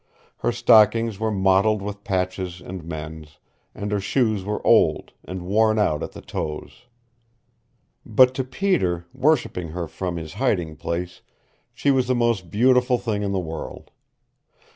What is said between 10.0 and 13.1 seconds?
his hiding place, she was the most beautiful